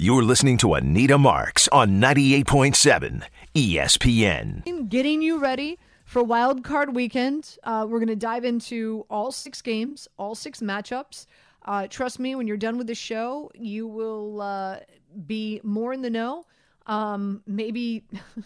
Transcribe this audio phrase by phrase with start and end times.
[0.00, 4.88] You're listening to Anita Marks on 98.7 ESPN.
[4.88, 7.58] Getting you ready for Wild Card Weekend.
[7.64, 11.26] Uh, we're going to dive into all six games, all six matchups.
[11.64, 14.78] Uh, trust me, when you're done with the show, you will uh,
[15.26, 16.46] be more in the know.
[16.86, 18.04] Um, maybe.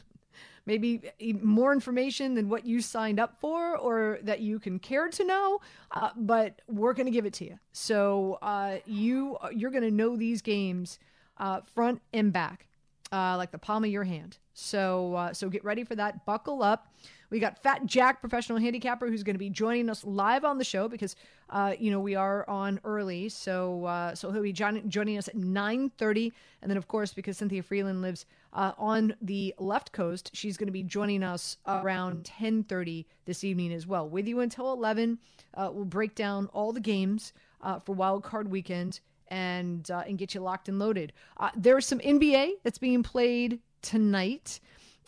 [0.64, 1.02] maybe
[1.42, 5.58] more information than what you signed up for or that you can care to know
[5.90, 9.90] uh, but we're going to give it to you so uh, you you're going to
[9.90, 11.00] know these games
[11.42, 12.68] uh, front and back,
[13.10, 14.38] uh, like the palm of your hand.
[14.54, 16.24] So, uh, so get ready for that.
[16.24, 16.94] Buckle up.
[17.30, 20.64] We got Fat Jack, professional handicapper, who's going to be joining us live on the
[20.64, 21.16] show because,
[21.50, 23.28] uh, you know, we are on early.
[23.28, 27.62] So, uh, so he'll be joining, us at 9:30, and then of course, because Cynthia
[27.62, 33.06] Freeland lives uh, on the left coast, she's going to be joining us around 10:30
[33.24, 34.08] this evening as well.
[34.08, 35.18] With you until 11.
[35.54, 39.00] Uh, we'll break down all the games uh, for Wild Card Weekend
[39.32, 41.12] and uh, and get you locked and loaded.
[41.38, 44.60] Uh, there's some NBA that's being played tonight.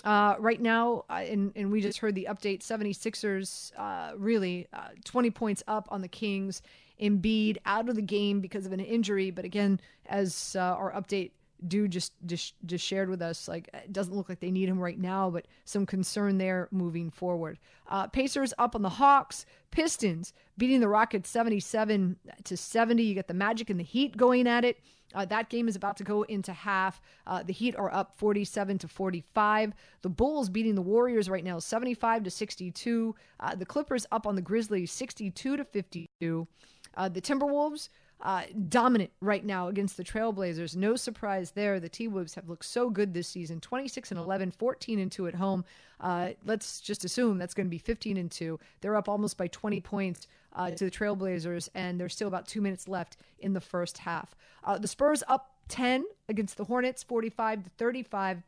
[0.03, 4.89] Uh, right now, uh, and, and we just heard the update 76ers uh, really uh,
[5.05, 6.61] 20 points up on the Kings.
[7.01, 9.31] Embiid out of the game because of an injury.
[9.31, 11.31] But again, as our update
[11.69, 14.79] dude just, just just shared with us like it doesn't look like they need him
[14.79, 20.33] right now but some concern there moving forward uh, pacers up on the hawks pistons
[20.59, 24.65] beating the rockets 77 to 70 you get the magic and the heat going at
[24.65, 24.79] it
[25.15, 27.01] uh, that game is about to go into half.
[27.27, 29.73] Uh, the Heat are up 47 to 45.
[30.03, 33.15] The Bulls beating the Warriors right now 75 to 62.
[33.41, 36.49] Uh, the Clippers up on the Grizzlies 62 to 52.
[36.97, 37.89] Uh, the Timberwolves
[38.25, 40.75] uh, dominant right now against the Trailblazers.
[40.75, 41.79] No surprise there.
[41.79, 45.27] The T Wolves have looked so good this season 26 and 11, 14 and 2
[45.27, 45.65] at home.
[46.01, 48.59] Uh, let's just assume that's going to be 15 and 2.
[48.81, 50.27] They're up almost by 20 points.
[50.57, 54.37] Uh, to the Trailblazers, and there's still about two minutes left in the first half.
[54.63, 58.43] Uh, the Spurs up 10 against the Hornets, 45 to 35.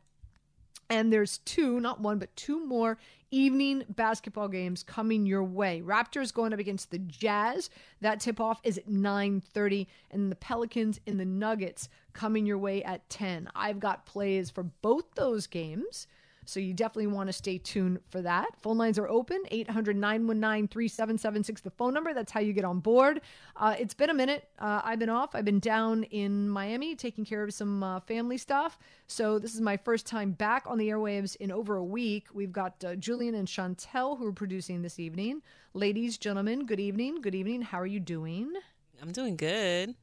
[0.89, 2.97] And there's two, not one, but two more
[3.31, 5.81] evening basketball games coming your way.
[5.83, 7.69] Raptors going up against the Jazz.
[8.01, 12.83] That tip off is at 9:30 and the Pelicans and the Nuggets coming your way
[12.83, 13.49] at 10.
[13.55, 16.07] I've got plays for both those games.
[16.47, 18.47] So you definitely want to stay tuned for that.
[18.61, 22.13] Phone lines are open 800 919 3776, the phone number.
[22.13, 23.19] That's how you get on board.
[23.57, 24.47] Uh, it's been a minute.
[24.57, 25.35] Uh, I've been off.
[25.35, 28.79] I've been down in Miami taking care of some uh, family stuff.
[29.07, 32.27] So this is my first time back on the airwaves in over a week.
[32.33, 35.41] We've got uh, Julian and Chantel who are producing this evening.
[35.73, 37.21] Ladies, gentlemen, good evening.
[37.21, 37.61] Good evening.
[37.61, 38.53] How are you doing?
[39.01, 39.95] I'm doing good.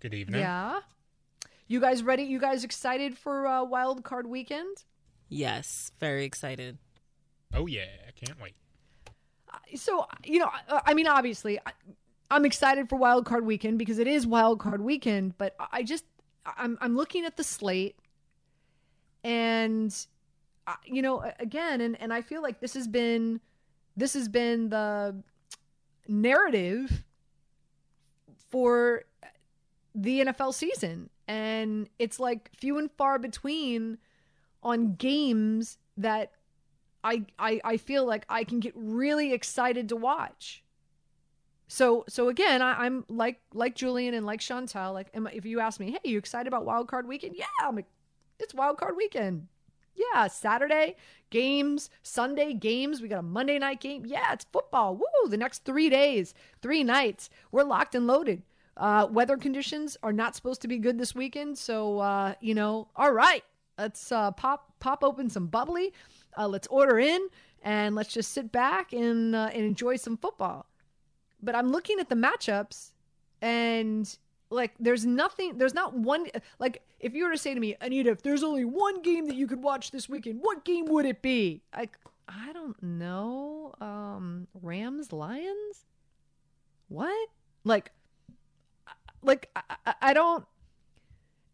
[0.00, 0.40] Good evening.
[0.40, 0.80] Yeah.
[1.68, 2.24] You guys ready?
[2.24, 4.84] You guys excited for uh, Wild Card Weekend?
[5.28, 6.78] Yes, very excited.
[7.54, 8.54] Oh yeah, I can't wait.
[9.74, 11.58] So you know, I mean, obviously,
[12.30, 15.36] I'm excited for Wild Card Weekend because it is Wild Card Weekend.
[15.38, 16.04] But I just,
[16.44, 17.96] I'm, I'm looking at the slate,
[19.24, 19.94] and
[20.84, 23.40] you know, again, and and I feel like this has been,
[23.96, 25.16] this has been the
[26.08, 27.04] narrative
[28.50, 29.04] for
[29.94, 33.98] the NFL season, and it's like few and far between
[34.66, 36.32] on games that
[37.04, 40.64] I, I I feel like I can get really excited to watch.
[41.68, 44.92] So so again, I, am like like Julian and like Chantel.
[44.92, 47.36] Like, if you ask me, hey, you excited about Wild Card Weekend?
[47.36, 47.86] Yeah, I'm like,
[48.40, 49.46] it's Wild Card Weekend.
[49.94, 50.96] Yeah, Saturday
[51.30, 53.00] games, Sunday games.
[53.00, 54.04] We got a Monday night game.
[54.04, 54.96] Yeah, it's football.
[54.96, 55.30] Woo!
[55.30, 58.42] The next three days, three nights, we're locked and loaded.
[58.76, 62.88] Uh, weather conditions are not supposed to be good this weekend, so uh, you know,
[62.96, 63.44] all right,
[63.78, 65.92] Let's uh, pop pop open some bubbly.
[66.36, 67.28] Uh, let's order in
[67.62, 70.66] and let's just sit back and uh, and enjoy some football.
[71.42, 72.92] But I'm looking at the matchups
[73.42, 74.16] and
[74.50, 76.26] like there's nothing there's not one
[76.58, 79.34] like if you were to say to me Anita if there's only one game that
[79.34, 81.98] you could watch this weekend what game would it be like
[82.28, 85.84] I don't know um Rams Lions
[86.88, 87.28] what
[87.64, 87.90] like
[89.22, 90.44] like I, I don't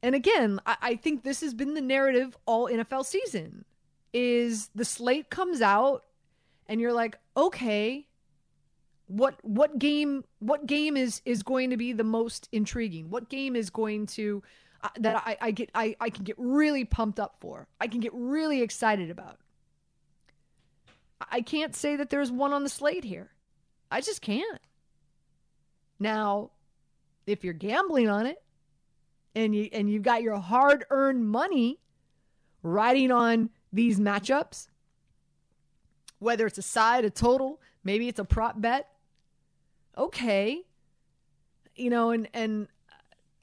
[0.03, 3.65] and again, I, I think this has been the narrative all NFL season
[4.13, 6.05] is the slate comes out
[6.67, 8.07] and you're like, okay,
[9.07, 13.11] what what game what game is is going to be the most intriguing?
[13.11, 14.43] What game is going to
[14.83, 17.69] uh, that I, I get I, I can get really pumped up for?
[17.81, 19.39] I can get really excited about.
[21.31, 23.31] I can't say that there's one on the slate here.
[23.91, 24.61] I just can't.
[26.01, 26.51] Now,
[27.27, 28.43] if you're gambling on it,
[29.35, 31.79] and you and you've got your hard-earned money
[32.63, 34.69] riding on these matchups,
[36.19, 38.89] whether it's a side, a total, maybe it's a prop bet.
[39.97, 40.63] Okay.
[41.75, 42.69] You know, and and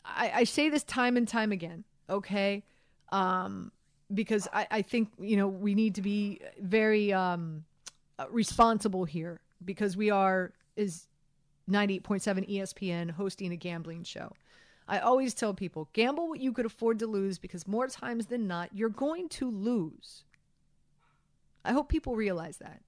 [0.06, 1.84] I, I say this time and time again.
[2.10, 2.64] Okay.
[3.12, 3.72] Um,
[4.14, 7.64] because I, I think, you know, we need to be very um,
[8.30, 11.08] responsible here because we are, is
[11.70, 14.32] 98.7 ESPN hosting a gambling show.
[14.90, 18.48] I always tell people gamble what you could afford to lose because more times than
[18.48, 20.24] not, you're going to lose.
[21.64, 22.82] I hope people realize that.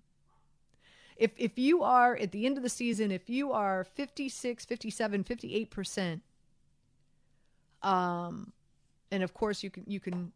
[1.16, 5.24] If, if you are at the end of the season, if you are 56, 57,
[5.24, 6.22] 58%,
[7.84, 8.52] um,
[9.12, 10.32] and of course you can, you can,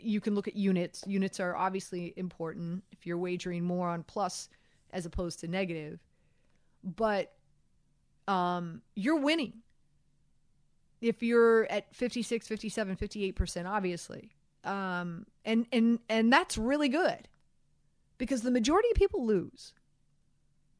[0.00, 1.04] you can look at units.
[1.06, 4.48] Units are obviously important if you're wagering more on plus
[4.94, 5.98] as opposed to negative,
[6.82, 7.34] but
[8.26, 9.52] um, you're winning
[11.00, 14.30] if you're at 56 57 58% obviously.
[14.62, 17.28] Um, and and and that's really good
[18.18, 19.72] because the majority of people lose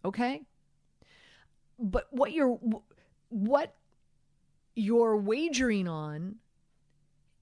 [0.05, 0.43] okay?
[1.79, 2.59] But what you're
[3.31, 3.75] what
[4.75, 6.37] you're wagering on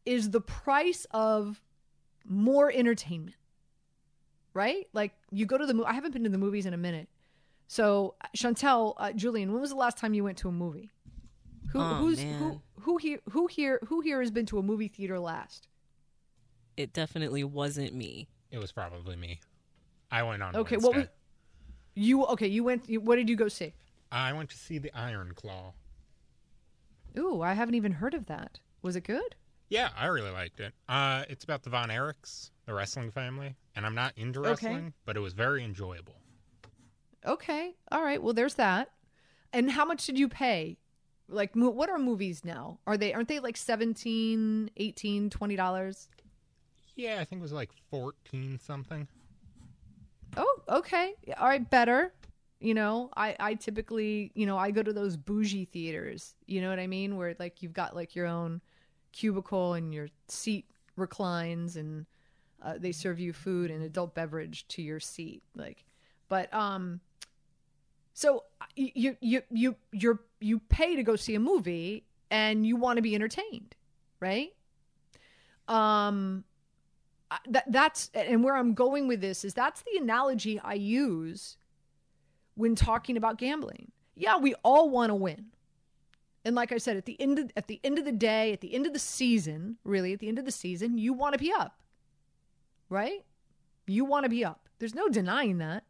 [0.07, 1.61] is the price of
[2.25, 3.35] more entertainment
[4.55, 4.89] right?
[4.93, 7.09] Like you go to the movie i haven't been to the movies in a minute.
[7.69, 10.91] So chantel uh, julian when was the last time you went to a movie
[11.69, 12.39] who, oh, who's man.
[12.39, 15.69] who who here who here who here has been to a movie theater last?
[16.77, 18.29] It definitely wasn't me.
[18.51, 19.41] It was probably me.
[20.11, 20.57] I went on.
[20.57, 20.89] Okay, Wednesday.
[20.89, 21.07] what was
[21.95, 22.25] you?
[22.25, 22.89] Okay, you went.
[22.89, 23.75] You, what did you go see?
[24.11, 25.75] I went to see the Iron Claw.
[27.19, 28.61] Ooh, I haven't even heard of that.
[28.83, 29.35] Was it good?
[29.69, 30.73] Yeah, I really liked it.
[30.89, 34.93] Uh, it's about the Von Erichs, the wrestling family, and I'm not into wrestling, Okay.
[35.05, 36.15] but it was very enjoyable.
[37.27, 38.23] Okay, all right.
[38.23, 38.91] Well, there's that.
[39.53, 40.79] And how much did you pay?
[41.29, 42.79] Like, mo- what are movies now?
[42.87, 46.09] Are they aren't they like 17 18 20 dollars?
[46.97, 49.07] Yeah, I think it was like 14 something.
[50.37, 51.15] Oh, okay.
[51.39, 52.13] All right, better.
[52.61, 56.35] You know, I I typically, you know, I go to those bougie theaters.
[56.47, 57.17] You know what I mean?
[57.17, 58.61] Where like you've got like your own
[59.13, 60.67] cubicle and your seat
[60.97, 62.07] reclines and
[62.63, 65.43] uh, they serve you food and adult beverage to your seat.
[65.55, 65.85] Like,
[66.29, 67.01] but um,
[68.19, 68.43] so
[68.75, 73.03] you you you you you pay to go see a movie and you want to
[73.03, 73.77] be entertained,
[74.19, 74.51] right?
[75.69, 76.43] Um,
[77.49, 81.59] that that's and where I'm going with this is that's the analogy I use
[82.57, 83.93] when talking about gambling.
[84.17, 85.53] Yeah, we all want to win.
[86.45, 88.61] And like I said, at the end of, at the end of the day, at
[88.61, 91.39] the end of the season, really at the end of the season, you want to
[91.39, 91.79] be up.
[92.89, 93.25] Right?
[93.87, 94.69] You want to be up.
[94.81, 95.85] There's no denying that.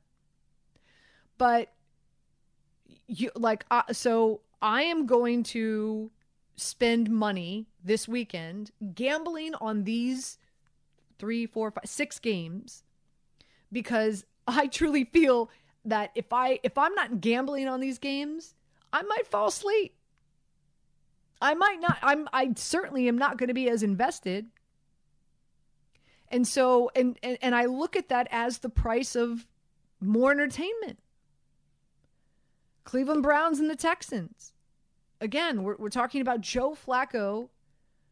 [1.38, 1.72] But
[3.08, 6.10] you like uh, so I am going to
[6.56, 10.38] spend money this weekend gambling on these
[11.18, 12.84] three, four, five, six games
[13.72, 15.50] because I truly feel
[15.84, 18.54] that if I if I'm not gambling on these games,
[18.92, 19.94] I might fall asleep.
[21.40, 24.46] I might not I'm I certainly am not going to be as invested.
[26.28, 29.46] And so and, and and I look at that as the price of
[30.00, 30.98] more entertainment.
[32.88, 34.54] Cleveland Browns and the Texans.
[35.20, 37.50] Again, we're, we're talking about Joe Flacco,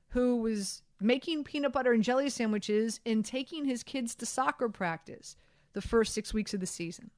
[0.09, 5.39] who was making peanut butter and jelly sandwiches and taking his kids to soccer practice
[5.73, 7.11] the first six weeks of the season.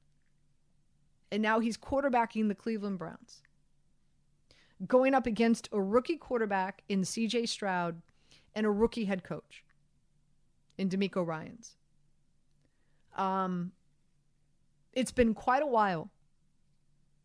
[1.33, 3.41] And now he's quarterbacking the Cleveland Browns,
[4.87, 8.01] going up against a rookie quarterback in CJ Stroud
[8.55, 9.65] and a rookie head coach
[10.77, 11.75] in DeMeco Ryans.
[13.17, 13.73] Um,
[14.93, 16.09] it's been quite a while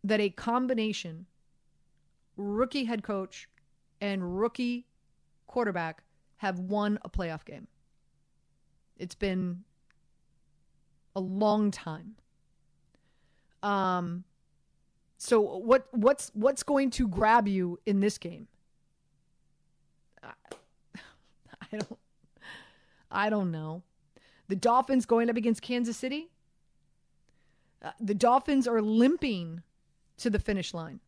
[0.04, 1.26] that a combination
[2.36, 3.48] rookie head coach
[4.00, 4.86] and rookie
[5.46, 6.02] quarterback
[6.36, 7.66] have won a playoff game.
[8.98, 9.64] It's been
[11.16, 12.16] a long time.
[13.62, 14.24] Um
[15.16, 18.46] so what what's what's going to grab you in this game?
[20.22, 20.32] I,
[21.78, 21.98] don't
[23.10, 23.82] I don't know.
[24.48, 26.28] The Dolphins going up against Kansas City?
[27.82, 29.62] Uh, the Dolphins are limping
[30.18, 31.00] to the finish line.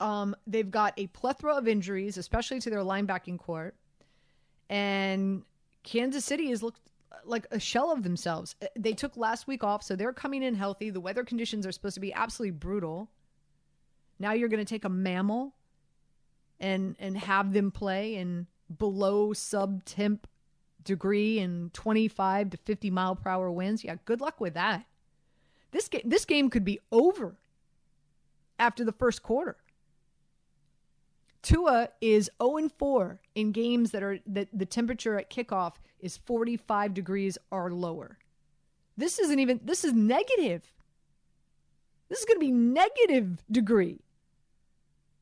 [0.00, 3.72] Um, they've got a plethora of injuries, especially to their linebacking corps.
[4.68, 5.42] And
[5.84, 6.80] Kansas City has looked
[7.24, 8.56] like a shell of themselves.
[8.62, 10.90] Uh, They took last week off, so they're coming in healthy.
[10.90, 13.10] The weather conditions are supposed to be absolutely brutal.
[14.18, 15.54] Now you're going to take a mammal
[16.60, 18.46] and and have them play in
[18.78, 20.26] below sub temp
[20.84, 23.84] degree and 25 to 50 mile per hour winds.
[23.84, 24.84] Yeah, good luck with that.
[25.72, 27.36] This game, this game could be over
[28.58, 29.56] after the first quarter.
[31.42, 36.16] Tua is 0 and 4 in games that are that the temperature at kickoff is
[36.18, 38.18] 45 degrees or lower.
[38.96, 40.72] This isn't even this is negative.
[42.08, 44.00] This is going to be negative degree.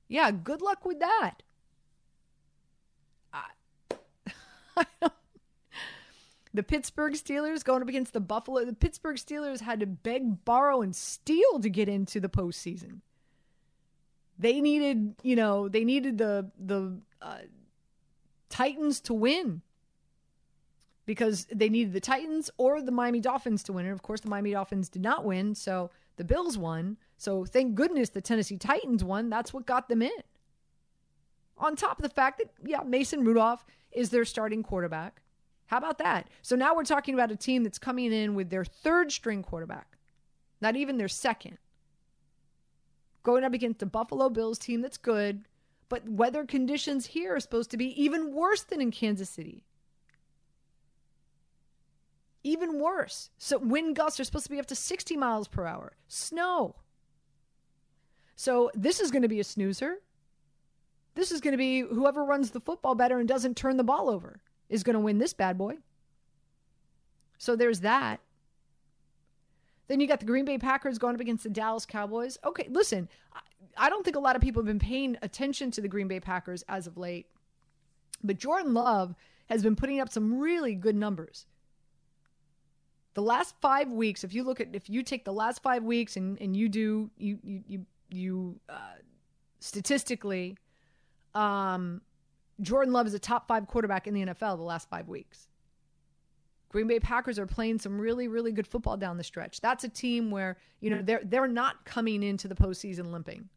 [0.08, 1.36] Yeah, good luck with that.
[3.32, 3.44] I,
[4.76, 5.12] I don't
[6.52, 8.64] the Pittsburgh Steelers going up against the Buffalo.
[8.64, 13.00] The Pittsburgh Steelers had to beg, borrow, and steal to get into the postseason.
[14.38, 17.38] They needed, you know, they needed the the uh,
[18.48, 19.62] Titans to win
[21.06, 23.84] because they needed the Titans or the Miami Dolphins to win.
[23.84, 26.96] And of course, the Miami Dolphins did not win, so the Bills won.
[27.16, 29.28] So thank goodness the Tennessee Titans won.
[29.28, 30.10] That's what got them in.
[31.58, 35.20] On top of the fact that, yeah, Mason Rudolph is their starting quarterback.
[35.70, 36.26] How about that?
[36.42, 39.98] So now we're talking about a team that's coming in with their third string quarterback,
[40.60, 41.58] not even their second.
[43.22, 45.44] Going up against the Buffalo Bills team that's good,
[45.88, 49.62] but weather conditions here are supposed to be even worse than in Kansas City.
[52.42, 53.30] Even worse.
[53.38, 55.92] So wind gusts are supposed to be up to 60 miles per hour.
[56.08, 56.74] Snow.
[58.34, 59.98] So this is going to be a snoozer.
[61.14, 64.10] This is going to be whoever runs the football better and doesn't turn the ball
[64.10, 65.76] over is going to win this bad boy.
[67.36, 68.20] So there's that.
[69.88, 72.38] Then you got the Green Bay Packers going up against the Dallas Cowboys.
[72.44, 73.08] Okay, listen,
[73.76, 76.20] I don't think a lot of people have been paying attention to the Green Bay
[76.20, 77.26] Packers as of late,
[78.22, 79.16] but Jordan Love
[79.48, 81.46] has been putting up some really good numbers.
[83.14, 86.16] The last five weeks, if you look at, if you take the last five weeks
[86.16, 88.98] and, and you do, you, you, you, you uh,
[89.58, 90.56] statistically,
[91.34, 92.00] um,
[92.60, 95.48] Jordan Love is a top five quarterback in the NFL the last five weeks.
[96.68, 99.60] Green Bay Packers are playing some really, really good football down the stretch.
[99.60, 103.48] That's a team where, you know, they're they're not coming into the postseason limping.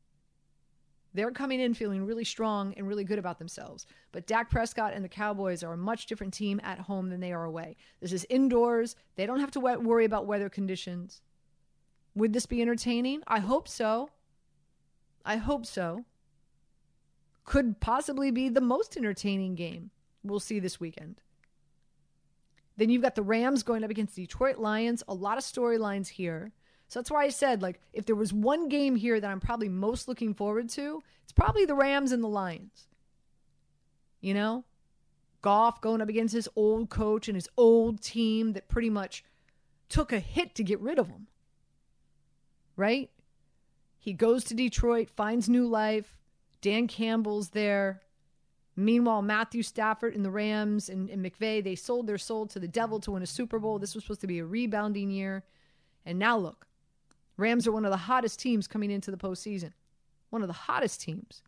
[1.13, 3.85] They're coming in feeling really strong and really good about themselves.
[4.11, 7.31] But Dak Prescott and the Cowboys are a much different team at home than they
[7.31, 7.75] are away.
[8.01, 8.95] This is indoors.
[9.15, 11.21] They don't have to worry about weather conditions.
[12.15, 13.21] Would this be entertaining?
[13.27, 14.09] I hope so.
[15.23, 16.03] I hope so
[17.43, 19.91] could possibly be the most entertaining game
[20.23, 21.21] we'll see this weekend.
[22.77, 25.03] Then you've got the Rams going up against the Detroit Lions.
[25.07, 26.51] A lot of storylines here.
[26.87, 29.69] So that's why I said, like, if there was one game here that I'm probably
[29.69, 32.87] most looking forward to, it's probably the Rams and the Lions.
[34.21, 34.65] You know?
[35.41, 39.23] Goff going up against his old coach and his old team that pretty much
[39.89, 41.27] took a hit to get rid of him.
[42.75, 43.11] Right?
[43.99, 46.17] He goes to Detroit, finds new life,
[46.63, 48.01] Dan Campbell's there.
[48.75, 52.67] Meanwhile, Matthew Stafford and the Rams and, and McVay, they sold their soul to the
[52.67, 53.77] devil to win a Super Bowl.
[53.77, 55.43] This was supposed to be a rebounding year.
[56.05, 56.65] And now look,
[57.37, 59.73] Rams are one of the hottest teams coming into the postseason.
[60.31, 61.43] One of the hottest teams.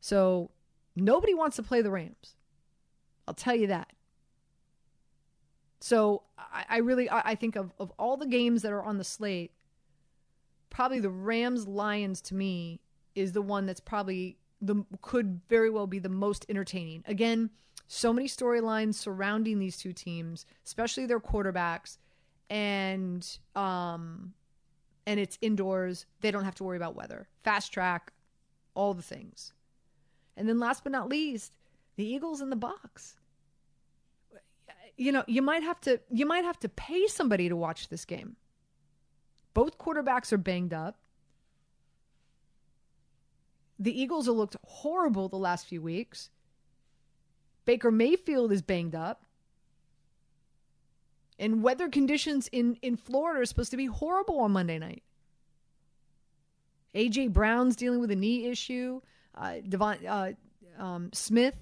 [0.00, 0.50] So
[0.96, 2.36] nobody wants to play the Rams.
[3.26, 3.92] I'll tell you that.
[5.80, 8.96] So I, I really I, I think of, of all the games that are on
[8.96, 9.50] the slate,
[10.70, 12.80] probably the Rams Lions to me
[13.14, 17.04] is the one that's probably the could very well be the most entertaining.
[17.06, 17.50] Again,
[17.86, 21.98] so many storylines surrounding these two teams, especially their quarterbacks,
[22.48, 24.32] and um,
[25.06, 26.06] and it's indoors.
[26.20, 27.28] They don't have to worry about weather.
[27.42, 28.12] Fast track,
[28.74, 29.52] all the things.
[30.36, 31.56] And then last but not least,
[31.96, 33.14] the Eagles in the Bucs.
[34.96, 38.04] You know, you might have to you might have to pay somebody to watch this
[38.04, 38.36] game.
[39.52, 40.98] Both quarterbacks are banged up
[43.78, 46.30] the Eagles have looked horrible the last few weeks.
[47.64, 49.24] Baker Mayfield is banged up.
[51.38, 55.02] And weather conditions in, in Florida are supposed to be horrible on Monday night.
[56.94, 59.00] AJ Brown's dealing with a knee issue.
[59.34, 60.32] Uh, Devon uh,
[60.78, 61.56] um, Smith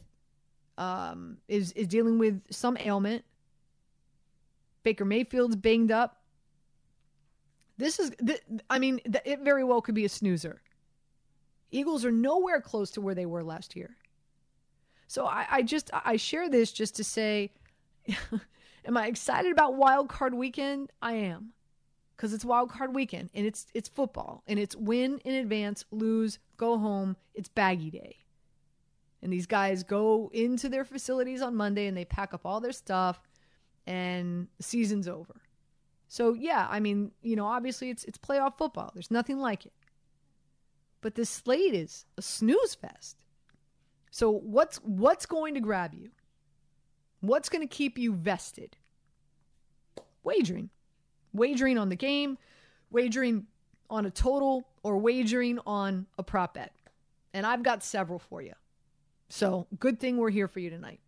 [0.76, 3.25] um, is is dealing with some ailment.
[4.83, 6.23] Baker Mayfield's banged up.
[7.78, 10.61] This is, th- I mean, th- it very well could be a snoozer.
[11.72, 13.96] Eagles are nowhere close to where they were last year.
[15.08, 17.52] So I, I just I share this just to say,
[18.84, 20.90] am I excited about Wild Card Weekend?
[21.00, 21.52] I am,
[22.16, 26.38] because it's Wild Card Weekend and it's it's football and it's win in advance, lose,
[26.56, 27.16] go home.
[27.34, 28.16] It's baggy day,
[29.22, 32.72] and these guys go into their facilities on Monday and they pack up all their
[32.72, 33.20] stuff,
[33.86, 35.42] and the season's over.
[36.08, 38.90] So yeah, I mean, you know, obviously it's it's playoff football.
[38.94, 39.72] There's nothing like it.
[41.02, 43.18] But this slate is a snooze fest.
[44.11, 46.11] So what's what's going to grab you?
[47.21, 48.76] What's going to keep you vested?
[50.23, 50.71] Wagering.
[51.35, 52.38] Wagering on the game,
[52.90, 53.47] wagering
[53.90, 56.73] on a total, or wagering on a prop bet.
[57.35, 58.52] And I've got several for you.
[59.28, 61.00] So good thing we're here for you tonight.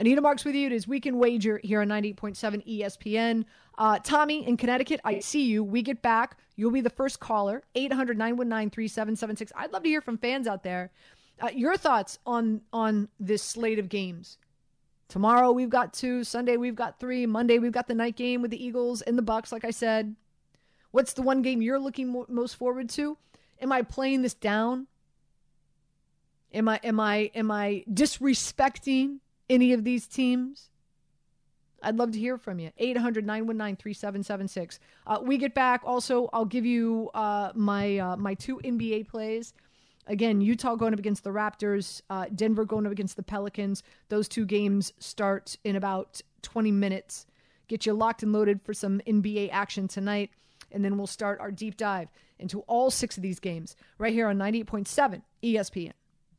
[0.00, 0.66] Anita Marks with you.
[0.66, 3.44] It is Weekend Wager here on 98.7 ESPN.
[3.78, 5.62] Uh, Tommy in Connecticut, I see you.
[5.62, 6.38] We get back.
[6.56, 7.62] You'll be the first caller.
[7.74, 9.52] 800 919 3776.
[9.54, 10.90] I'd love to hear from fans out there.
[11.40, 14.38] Uh, your thoughts on on this slate of games
[15.10, 16.22] Tomorrow we've got two.
[16.22, 17.26] Sunday we've got three.
[17.26, 19.50] Monday we've got the night game with the Eagles and the Bucks.
[19.50, 20.14] Like I said,
[20.92, 23.18] what's the one game you're looking most forward to?
[23.60, 24.86] Am I playing this down?
[26.54, 29.18] Am I am I am I disrespecting
[29.50, 30.70] any of these teams?
[31.82, 32.70] I'd love to hear from you.
[32.78, 34.80] 800 919 3776.
[35.06, 35.82] Uh, we get back.
[35.84, 39.52] Also, I'll give you uh, my uh, my two NBA plays.
[40.06, 43.82] Again, Utah going up against the Raptors, uh, Denver going up against the Pelicans.
[44.08, 47.26] Those two games start in about 20 minutes.
[47.68, 50.30] Get you locked and loaded for some NBA action tonight.
[50.72, 54.26] And then we'll start our deep dive into all six of these games right here
[54.26, 55.92] on 98.7 ESPN.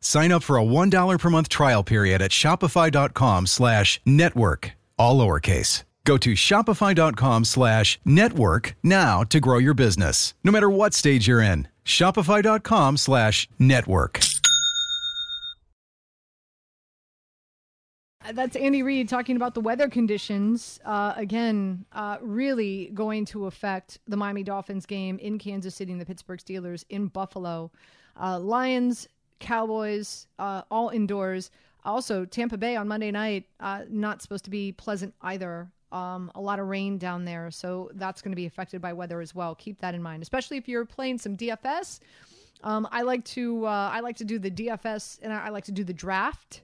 [0.00, 5.84] Sign up for a $1 per month trial period at shopify.com slash network, all lowercase.
[6.04, 11.42] Go to shopify.com slash network now to grow your business, no matter what stage you're
[11.42, 11.68] in.
[11.84, 14.20] Shopify.com slash network.
[18.32, 20.80] That's Andy Reid talking about the weather conditions.
[20.84, 26.00] Uh, again, uh, really going to affect the Miami Dolphins game in Kansas City and
[26.00, 27.70] the Pittsburgh Steelers in Buffalo.
[28.18, 29.08] Uh, Lions
[29.40, 31.50] Cowboys, uh, all indoors.
[31.84, 35.70] Also, Tampa Bay on Monday night, uh, not supposed to be pleasant either.
[35.90, 39.20] Um, a lot of rain down there, so that's going to be affected by weather
[39.20, 39.54] as well.
[39.54, 42.00] Keep that in mind, especially if you're playing some DFS.
[42.62, 45.72] Um, I like to uh, I like to do the DFS and I like to
[45.72, 46.62] do the draft,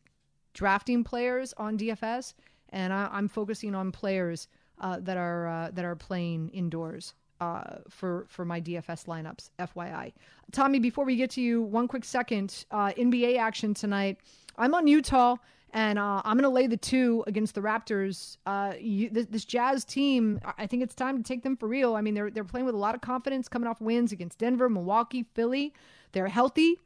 [0.53, 2.35] drafting players on DFS,
[2.71, 4.49] and I, am focusing on players
[4.81, 9.51] uh, that are uh, that are playing indoors uh, for for my DFS lineups.
[9.59, 10.13] FYI,
[10.53, 10.79] Tommy.
[10.79, 12.65] Before we get to you, one quick second.
[12.71, 14.19] Uh, NBA action tonight.
[14.57, 15.37] I'm on Utah,
[15.73, 18.37] and uh, I'm going to lay the two against the Raptors.
[18.47, 21.97] Uh, you, this, this, Jazz team, I think it's time to take them for real.
[21.97, 24.69] I mean, they're they're playing with a lot of confidence, coming off wins against Denver,
[24.69, 25.75] Milwaukee, Philly.
[26.13, 26.79] They're healthy.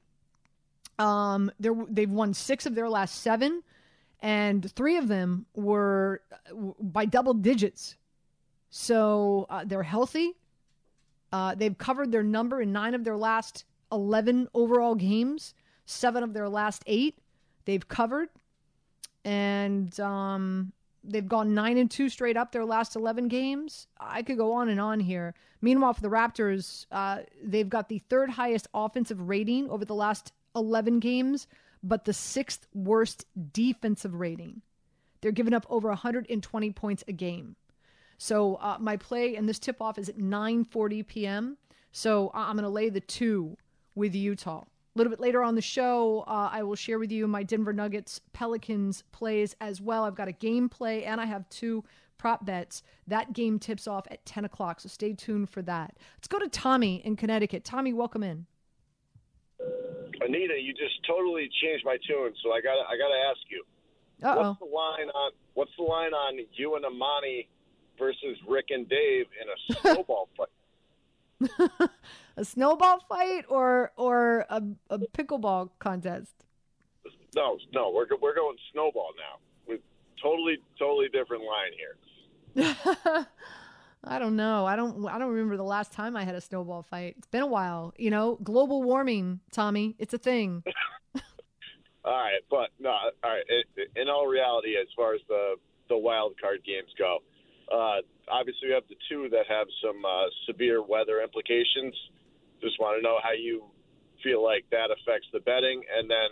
[0.98, 3.62] Um, they're they've won six of their last seven,
[4.20, 7.96] and three of them were uh, by double digits.
[8.70, 10.34] So uh, they're healthy.
[11.32, 15.54] Uh, they've covered their number in nine of their last 11 overall games,
[15.86, 17.18] seven of their last eight.
[17.64, 18.28] They've covered.
[19.24, 20.72] And um,
[21.04, 23.86] they've gone nine and two straight up their last 11 games.
[23.98, 25.34] I could go on and on here.
[25.60, 30.32] Meanwhile, for the Raptors, uh, they've got the third highest offensive rating over the last
[30.54, 31.46] 11 games,
[31.82, 34.62] but the sixth worst defensive rating.
[35.20, 37.56] They're giving up over 120 points a game.
[38.18, 41.56] So uh, my play and this tip off is at 9:40 p.m.
[41.92, 43.56] So I'm going to lay the two
[43.94, 44.64] with Utah.
[44.64, 47.72] A little bit later on the show, uh, I will share with you my Denver
[47.72, 50.04] Nuggets Pelicans plays as well.
[50.04, 51.84] I've got a game play and I have two
[52.18, 52.82] prop bets.
[53.06, 55.96] That game tips off at 10 o'clock, so stay tuned for that.
[56.16, 57.64] Let's go to Tommy in Connecticut.
[57.64, 58.46] Tommy, welcome in.
[60.20, 63.64] Anita, you just totally changed my tune, so I got I got to ask you.
[64.20, 64.48] Uh-oh.
[64.48, 67.48] What's the line on What's the line on you and Amani
[67.98, 71.90] versus Rick and Dave in a snowball fight.
[72.36, 76.32] a snowball fight or or a, a pickleball contest?
[77.36, 79.38] No, no, we're we're going snowball now.
[79.66, 79.80] With
[80.22, 83.26] totally totally different line here.
[84.04, 84.64] I don't know.
[84.64, 85.06] I don't.
[85.08, 87.16] I don't remember the last time I had a snowball fight.
[87.18, 87.94] It's been a while.
[87.98, 89.96] You know, global warming, Tommy.
[89.98, 90.62] It's a thing.
[92.04, 92.90] all right, but no.
[92.90, 93.42] All right.
[93.48, 95.56] It, in all reality, as far as the
[95.88, 97.18] the wild card games go,
[97.72, 101.94] uh, obviously, we have the two that have some uh, severe weather implications.
[102.60, 103.64] Just want to know how you
[104.22, 106.30] feel like that affects the betting, and then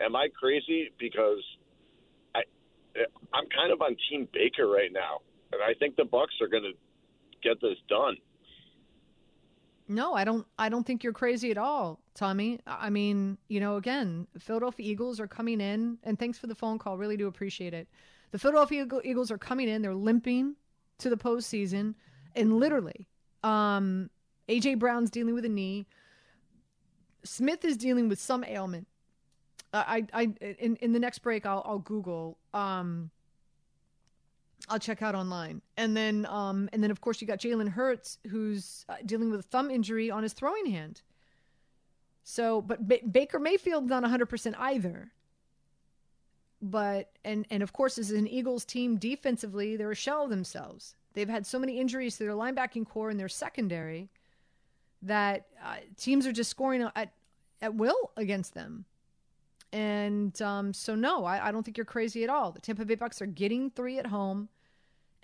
[0.00, 1.42] am I crazy because
[2.34, 2.42] I
[3.32, 5.20] I'm kind of on Team Baker right now,
[5.52, 6.72] and I think the Bucks are going to
[7.42, 8.16] get this done.
[9.90, 10.46] No, I don't.
[10.58, 12.60] I don't think you're crazy at all, Tommy.
[12.66, 16.78] I mean, you know, again, Philadelphia Eagles are coming in, and thanks for the phone
[16.78, 16.98] call.
[16.98, 17.88] Really do appreciate it.
[18.30, 19.80] The Philadelphia Eagles are coming in.
[19.80, 20.56] They're limping
[20.98, 21.94] to the postseason.
[22.34, 23.08] And literally,
[23.42, 24.10] um,
[24.48, 25.86] AJ Brown's dealing with a knee.
[27.24, 28.86] Smith is dealing with some ailment.
[29.72, 30.22] I, I,
[30.58, 32.38] in, in the next break, I'll, I'll Google.
[32.54, 33.10] Um,
[34.68, 38.18] I'll check out online, and then, um, and then of course you got Jalen Hurts,
[38.28, 41.02] who's uh, dealing with a thumb injury on his throwing hand.
[42.24, 45.12] So, but ba- Baker Mayfield's not 100 percent either.
[46.60, 50.96] But and and of course, as an Eagles team defensively, they're a shell of themselves.
[51.14, 54.10] They've had so many injuries to their linebacking corps and their secondary
[55.02, 57.12] that uh, teams are just scoring at
[57.60, 58.84] at will against them.
[59.72, 62.52] And um, so, no, I, I don't think you're crazy at all.
[62.52, 64.48] The Tampa Bay Bucks are getting three at home,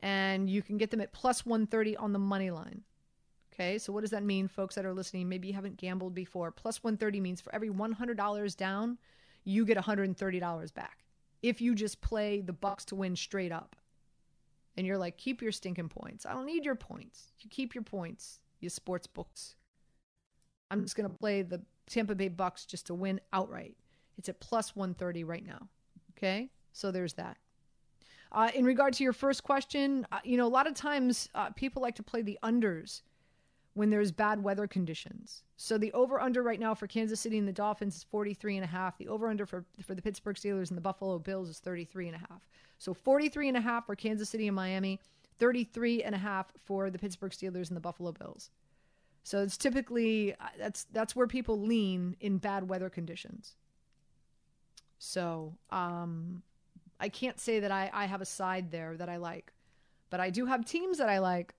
[0.01, 2.83] and you can get them at plus 130 on the money line.
[3.53, 5.29] Okay, so what does that mean, folks that are listening?
[5.29, 6.51] Maybe you haven't gambled before.
[6.51, 8.99] Plus 130 means for every $100 down,
[9.45, 11.04] you get $130 back.
[11.45, 13.77] If you just play the Bucks to win straight up.
[14.79, 16.25] And you're like, keep your stinking points.
[16.25, 17.33] I don't need your points.
[17.41, 19.55] You keep your points, you sports books.
[20.71, 23.77] I'm just going to play the Tampa Bay Bucks just to win outright.
[24.17, 25.69] It's at plus 130 right now.
[26.17, 27.37] Okay, so there's that.
[28.33, 31.51] Uh, in regard to your first question, uh, you know, a lot of times uh,
[31.51, 33.03] people like to play the unders
[33.75, 35.43] when there's bad weather conditions.
[35.57, 38.65] So the over under right now for Kansas City and the Dolphins is 43 and
[38.65, 38.97] a half.
[38.97, 42.17] The over under for for the Pittsburgh Steelers and the Buffalo Bills is 33 and
[42.17, 42.49] a half.
[42.79, 45.01] So 43 and a half for Kansas City and Miami,
[45.39, 48.51] 33 and a half for the Pittsburgh Steelers and the Buffalo Bills.
[49.25, 53.57] So it's typically uh, that's that's where people lean in bad weather conditions.
[54.99, 56.43] So um,
[57.01, 59.53] I can't say that I, I have a side there that I like,
[60.11, 61.55] but I do have teams that I like.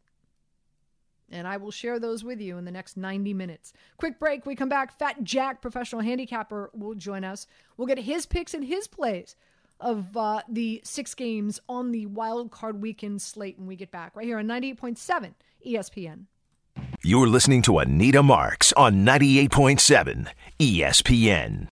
[1.32, 3.74] And I will share those with you in the next 90 minutes.
[3.98, 4.46] Quick break.
[4.46, 4.98] We come back.
[4.98, 7.48] Fat Jack, professional handicapper, will join us.
[7.78, 9.36] We'll get his picks and his plays
[9.80, 14.16] of uh, the six games on the wild card weekend slate when we get back.
[14.16, 15.34] Right here on 98.7
[15.66, 16.26] ESPN.
[17.04, 20.28] You're listening to Anita Marks on 98.7
[20.60, 21.68] ESPN.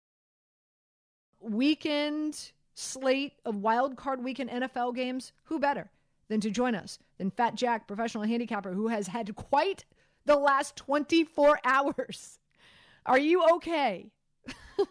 [1.39, 5.31] Weekend slate of wild card weekend NFL games.
[5.45, 5.89] Who better
[6.31, 9.83] than to join us than Fat Jack, professional handicapper, who has had quite
[10.25, 12.39] the last 24 hours?
[13.05, 14.09] Are you okay?
[14.47, 14.87] it's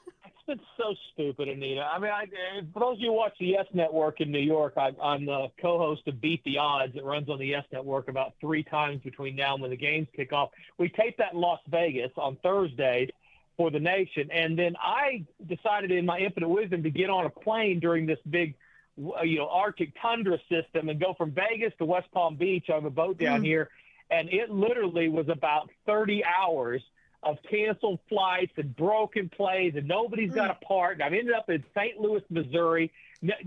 [0.47, 1.81] been so stupid, Anita.
[1.81, 4.39] I mean, I, eh, for those of you who watch the Yes Network in New
[4.39, 6.95] York, I, I'm the co-host of Beat the Odds.
[6.95, 10.09] It runs on the Yes Network about three times between now and when the games
[10.15, 10.51] kick off.
[10.77, 13.09] We tape that in Las Vegas on Thursday
[13.57, 17.31] for the nation, and then I decided, in my infinite wisdom, to get on a
[17.31, 18.55] plane during this big,
[18.97, 22.91] you know, Arctic tundra system and go from Vegas to West Palm Beach on the
[22.91, 23.47] boat down mm.
[23.47, 23.71] here,
[24.11, 26.83] and it literally was about 30 hours–
[27.23, 30.95] of canceled flights and broken plays, and nobody's got a part.
[30.95, 32.01] And I've ended up in St.
[32.01, 32.91] Louis, Missouri.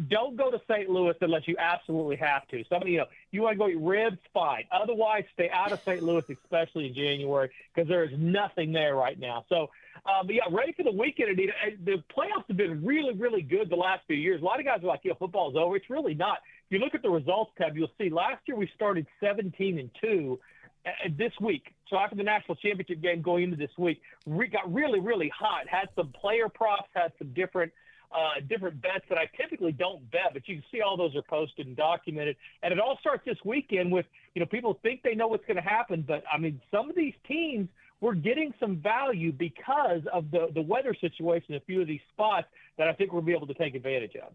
[0.10, 0.90] Don't go to St.
[0.90, 2.64] Louis unless you absolutely have to.
[2.70, 4.66] Some, you know, you want to go eat ribs, fine.
[4.72, 6.04] Otherwise, stay out of St.
[6.04, 9.44] Louis, especially in January, because there is nothing there right now.
[9.50, 9.72] So,
[10.06, 11.54] um, but yeah, ready for the weekend, Anita.
[11.86, 14.42] The playoffs have been really, really good the last few years.
[14.42, 16.40] A lot of guys are like, "Yeah, football's over." It's really not.
[16.68, 19.90] If you look at the results tab, you'll see last year we started 17 and
[20.02, 20.40] two
[20.86, 21.74] uh, this week.
[21.90, 25.70] So after the national championship game going into this week, we got really, really hot.
[25.70, 27.72] Had some player props, had some different
[28.14, 31.24] uh, different bets that I typically don't bet, but you can see all those are
[31.24, 32.36] posted and documented.
[32.62, 35.58] And it all starts this weekend with, you know, people think they know what's going
[35.58, 37.70] to happen, but I mean, some of these teams
[38.04, 41.56] we're getting some value because of the the weather situation.
[41.56, 44.32] A few of these spots that I think we'll be able to take advantage of.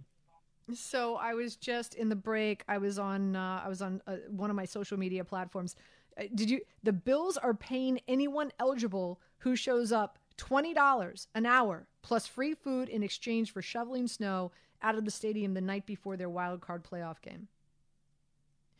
[0.76, 2.64] So I was just in the break.
[2.68, 5.76] I was on uh, I was on uh, one of my social media platforms
[6.18, 6.60] uh, did you?
[6.82, 12.88] The Bills are paying anyone eligible who shows up $20 an hour plus free food
[12.88, 14.50] in exchange for shoveling snow
[14.82, 17.48] out of the stadium the night before their wild card playoff game.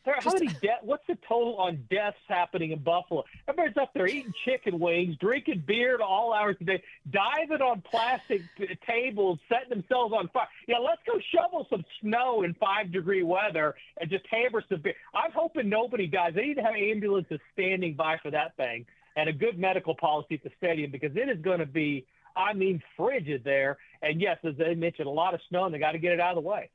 [0.04, 3.24] How many de- what's the total on deaths happening in Buffalo?
[3.46, 7.82] Everybody's up there eating chicken wings, drinking beer all hours of the day, diving on
[7.82, 8.42] plastic
[8.87, 10.48] tables, setting themselves on fire.
[10.66, 14.94] Yeah, let's go shovel some snow in five degree weather and just hammer some beer.
[15.14, 16.32] I'm hoping nobody, guys.
[16.34, 20.37] They need to have ambulances standing by for that thing and a good medical policy
[20.37, 22.06] at the stadium because it is going to be,
[22.37, 23.78] I mean, frigid there.
[24.00, 26.20] And yes, as they mentioned, a lot of snow, and they got to get it
[26.20, 26.70] out of the way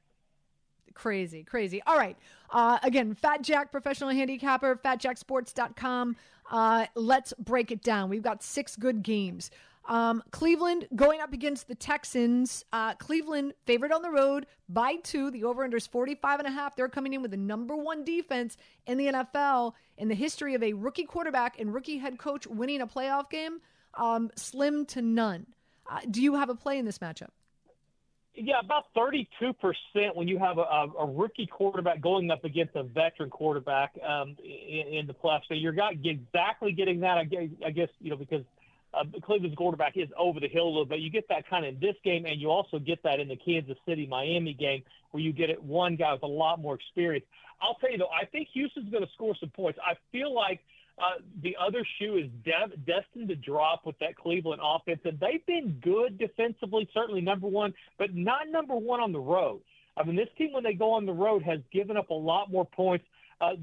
[0.93, 1.81] crazy, crazy.
[1.85, 2.17] All right.
[2.49, 6.15] Uh, again, Fat Jack, professional handicapper, fatjacksports.com.
[6.51, 8.09] Uh, let's break it down.
[8.09, 9.49] We've got six good games.
[9.85, 12.63] Um, Cleveland going up against the Texans.
[12.71, 15.29] Uh, Cleveland favored on the road by two.
[15.29, 16.75] The over under is 45 and a half.
[16.75, 18.55] They're coming in with the number one defense
[18.87, 22.81] in the NFL in the history of a rookie quarterback and rookie head coach winning
[22.81, 23.59] a playoff game.
[23.95, 25.47] Um, slim to none.
[25.89, 27.29] Uh, do you have a play in this matchup?
[28.35, 29.27] Yeah, about 32%
[30.15, 34.87] when you have a, a, rookie quarterback going up against a veteran quarterback um, in,
[34.87, 35.41] in, the playoffs.
[35.47, 38.43] So you're not exactly getting that, I guess, I guess you know, because
[38.93, 40.99] uh, Cleveland's quarterback is over the hill a little bit.
[40.99, 43.35] You get that kind of in this game, and you also get that in the
[43.35, 47.25] Kansas City Miami game where you get it one guy with a lot more experience.
[47.61, 49.79] I'll tell you, though, I think Houston's going to score some points.
[49.85, 50.59] I feel like
[50.99, 54.99] uh, the other shoe is de- destined to drop with that Cleveland offense.
[55.05, 59.61] And they've been good defensively, certainly number one, but not number one on the road.
[59.97, 62.51] I mean, this team, when they go on the road, has given up a lot
[62.51, 63.05] more points.
[63.41, 63.53] Uh,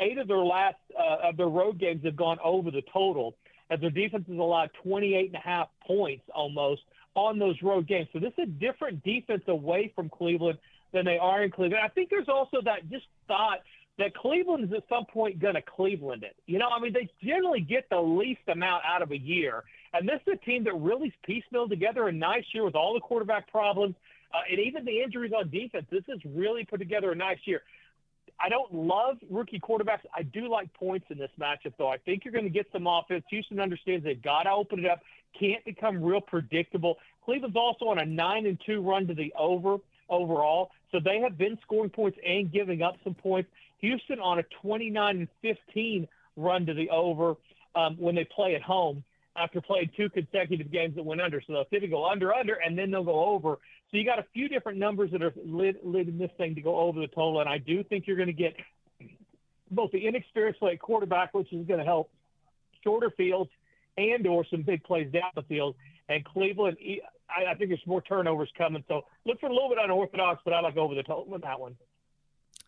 [0.00, 3.36] eight of their last uh, of their road games have gone over the total,
[3.70, 6.82] as their defense has allowed 28 and a half points almost
[7.14, 8.08] on those road games.
[8.12, 10.58] So this is a different defense away from Cleveland
[10.92, 11.82] than they are in Cleveland.
[11.84, 13.58] I think there's also that just thought
[13.98, 16.36] that Cleveland is at some point going to Cleveland it.
[16.46, 19.64] You know, I mean, they generally get the least amount out of a year.
[19.92, 23.00] And this is a team that really piecemealed together a nice year with all the
[23.00, 23.96] quarterback problems
[24.32, 25.86] uh, and even the injuries on defense.
[25.90, 27.62] This has really put together a nice year.
[28.40, 30.06] I don't love rookie quarterbacks.
[30.14, 31.88] I do like points in this matchup, though.
[31.88, 33.24] I think you're going to get some offense.
[33.30, 35.00] Houston understands they've got to open it up.
[35.38, 36.98] Can't become real predictable.
[37.24, 41.36] Cleveland's also on a nine and two run to the over overall, so they have
[41.36, 43.50] been scoring points and giving up some points.
[43.78, 47.36] Houston on a 29 and 15 run to the over
[47.74, 49.04] um, when they play at home
[49.36, 51.40] after playing two consecutive games that went under.
[51.40, 53.58] So they'll typically go under, under, and then they'll go over.
[53.90, 56.78] So you got a few different numbers that are lit in this thing to go
[56.78, 58.54] over the total, and I do think you're going to get
[59.70, 62.10] both the inexperienced play quarterback, which is going to help
[62.82, 63.50] shorter fields
[63.96, 65.74] and or some big plays down the field.
[66.08, 66.78] And Cleveland,
[67.28, 68.84] I, I think there's more turnovers coming.
[68.88, 71.60] So look for a little bit unorthodox, but I like over the total with that
[71.60, 71.76] one.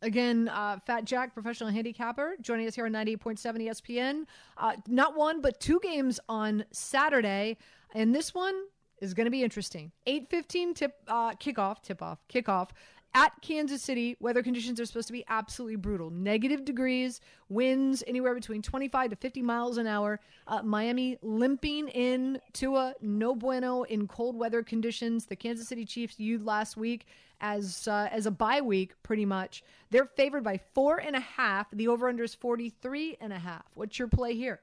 [0.03, 4.25] Again, uh, Fat Jack, professional handicapper, joining us here on 98.7 ESPN.
[4.57, 7.59] Uh, not one, but two games on Saturday.
[7.95, 8.55] And this one
[9.01, 9.93] is going to be interesting.
[10.07, 12.71] 8.15 tip, uh, kickoff, tip off, kickoff
[13.15, 16.11] at Kansas City, weather conditions are supposed to be absolutely brutal.
[16.11, 20.21] Negative degrees, winds anywhere between 25 to 50 miles an hour.
[20.47, 25.27] Uh, Miami limping in to a no bueno in cold weather conditions.
[25.27, 27.07] The Kansas City Chiefs used last week
[27.41, 29.65] as uh, as a bye week, pretty much.
[29.91, 31.67] They're favored by four and a half.
[31.73, 33.65] The over under is 43 and a half.
[33.75, 34.61] What's your play here?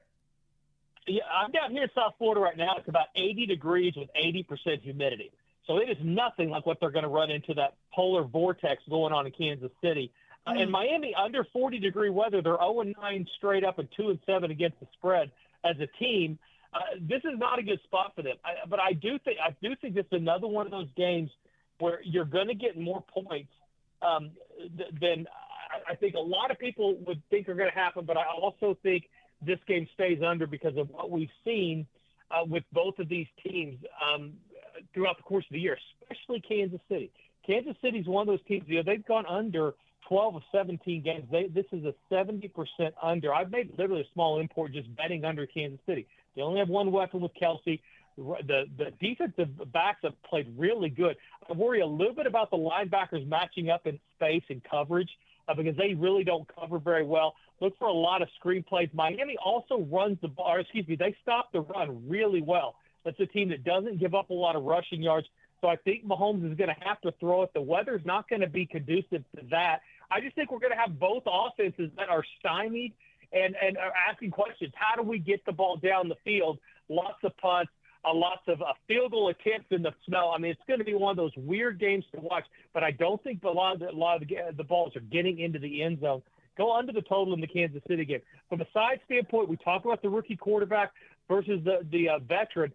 [1.06, 2.76] Yeah, I'm down here in South Florida right now.
[2.78, 5.32] It's about 80 degrees with 80% humidity.
[5.68, 9.12] So it is nothing like what they're going to run into that polar vortex going
[9.12, 10.10] on in Kansas City.
[10.46, 10.62] Uh, mm.
[10.62, 14.18] And Miami, under 40 degree weather, they're 0 and 9 straight up and 2 and
[14.24, 15.30] 7 against the spread
[15.64, 16.38] as a team.
[16.72, 18.36] Uh, this is not a good spot for them.
[18.44, 21.30] I, but I do think I do think this is another one of those games
[21.78, 23.52] where you're going to get more points
[24.02, 24.30] um,
[24.76, 25.26] th- than
[25.70, 28.04] I, I think a lot of people would think are going to happen.
[28.04, 29.04] But I also think
[29.44, 31.86] this game stays under because of what we've seen
[32.30, 33.78] uh, with both of these teams.
[34.02, 34.34] Um,
[34.94, 37.10] throughout the course of the year, especially Kansas City.
[37.46, 38.64] Kansas City is one of those teams.
[38.66, 39.74] You know, they've gone under
[40.08, 41.24] 12 of 17 games.
[41.30, 42.50] They, this is a 70%
[43.02, 43.34] under.
[43.34, 46.06] I've made literally a small import just betting under Kansas City.
[46.36, 47.80] They only have one weapon with Kelce.
[48.16, 51.16] The the defensive backs have played really good.
[51.48, 55.10] I worry a little bit about the linebackers matching up in space and coverage
[55.46, 57.34] uh, because they really don't cover very well.
[57.60, 58.88] Look for a lot of screen plays.
[58.92, 60.58] Miami also runs the ball.
[60.58, 62.74] Excuse me, they stop the run really well.
[63.08, 65.26] That's a team that doesn't give up a lot of rushing yards.
[65.62, 67.50] So I think Mahomes is going to have to throw it.
[67.54, 69.80] The weather's not going to be conducive to that.
[70.10, 72.92] I just think we're going to have both offenses that are stymied
[73.32, 74.74] and and are asking questions.
[74.74, 76.58] How do we get the ball down the field?
[76.90, 77.72] Lots of punts,
[78.04, 80.30] uh, lots of uh, field goal attempts in the snow.
[80.34, 82.44] I mean, it's going to be one of those weird games to watch.
[82.74, 85.00] But I don't think a lot of the, a lot of the, the balls are
[85.00, 86.20] getting into the end zone.
[86.58, 88.20] Go under the total in the Kansas City game.
[88.50, 90.92] From a side standpoint, we talk about the rookie quarterback
[91.26, 92.72] versus the the uh, veteran.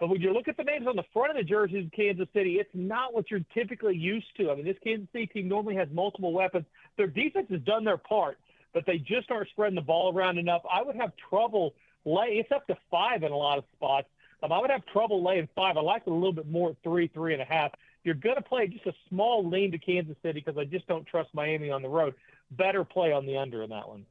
[0.00, 2.26] But when you look at the names on the front of the jerseys in Kansas
[2.32, 4.50] City, it's not what you're typically used to.
[4.50, 6.64] I mean, this Kansas City team normally has multiple weapons.
[6.96, 8.38] Their defense has done their part,
[8.72, 10.62] but they just aren't spreading the ball around enough.
[10.72, 11.74] I would have trouble
[12.06, 12.38] lay.
[12.40, 14.08] It's up to five in a lot of spots.
[14.42, 15.76] Um, I would have trouble laying five.
[15.76, 17.72] I like it a little bit more at three, three and a half.
[18.02, 21.06] You're going to play just a small lean to Kansas City because I just don't
[21.06, 22.14] trust Miami on the road.
[22.52, 24.06] Better play on the under in that one.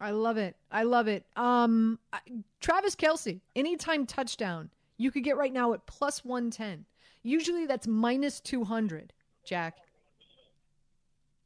[0.00, 0.56] I love it.
[0.70, 1.26] I love it.
[1.36, 1.98] Um,
[2.60, 6.86] Travis Kelce, anytime touchdown, you could get right now at plus 110.
[7.22, 9.12] Usually that's minus 200,
[9.44, 9.76] Jack.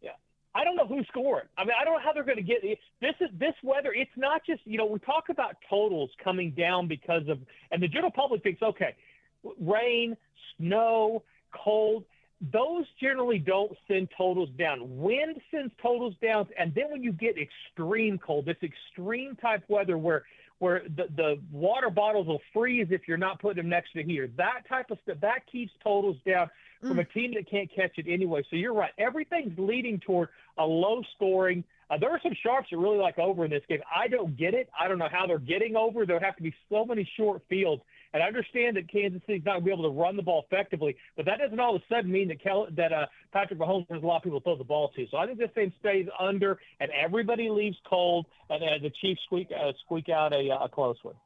[0.01, 0.11] Yeah.
[0.55, 1.49] I don't know who scored.
[1.59, 2.63] I mean, I don't know how they're going to get.
[2.63, 3.93] This is this weather.
[3.93, 7.39] It's not just, you know, we talk about totals coming down because of,
[7.73, 8.95] and the general public thinks, okay,
[9.61, 10.17] rain,
[10.57, 12.05] snow, cold
[12.53, 14.81] those generally don't send totals down.
[14.99, 19.99] Wind sends totals down, and then when you get extreme cold, this extreme type weather
[19.99, 20.25] where
[20.59, 24.05] where the, the water bottles will freeze if you're not putting them next to the
[24.05, 24.31] heater.
[24.37, 26.49] That type of stuff that keeps totals down
[26.81, 27.01] from mm.
[27.01, 28.43] a team that can't catch it anyway.
[28.49, 28.93] So you're right.
[28.97, 33.45] Everything's leading toward a low scoring, Uh, there are some sharps that really like over
[33.45, 33.81] in this game.
[33.95, 34.69] I don't get it.
[34.79, 36.07] I don't know how they're getting over.
[36.07, 37.83] There have to be so many short fields.
[38.13, 40.45] And I understand that Kansas City's not going to be able to run the ball
[40.49, 43.91] effectively, but that doesn't all of a sudden mean that Kel- that uh, Patrick Mahomes
[43.91, 45.05] has a lot of people to throw the ball to.
[45.11, 49.21] So I think this game stays under, and everybody leaves cold, and uh, the Chiefs
[49.27, 51.17] squeak uh, squeak out a, a close one.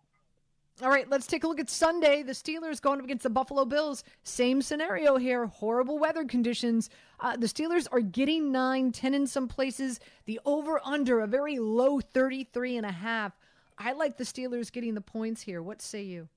[0.80, 2.22] All right, let's take a look at Sunday.
[2.22, 4.04] The Steelers going up against the Buffalo Bills.
[4.22, 5.46] Same scenario here.
[5.46, 6.88] Horrible weather conditions.
[7.18, 9.98] Uh, the Steelers are getting 9, 10 in some places.
[10.26, 13.32] The over under a very low 33 and a half.
[13.76, 15.62] I like the Steelers getting the points here.
[15.62, 16.28] What say you?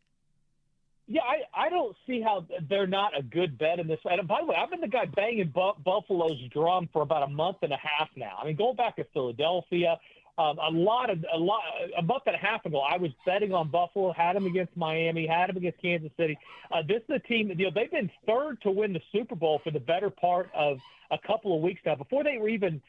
[1.08, 4.00] Yeah, I, I don't see how they're not a good bet in this.
[4.06, 7.28] And by the way, I've been the guy banging Bu- Buffalo's drum for about a
[7.28, 8.38] month and a half now.
[8.42, 10.00] I mean, going back to Philadelphia,
[10.42, 11.62] um, a lot of a lot
[11.98, 15.28] a month and a half ago, I was betting on Buffalo, had them against Miami,
[15.28, 16.38] had them against Kansas City.
[16.72, 19.62] Uh, this is a team you know they've been third to win the Super Bowl
[19.64, 20.78] for the better part of
[21.12, 21.96] a couple of weeks now.
[21.96, 22.82] Before they were even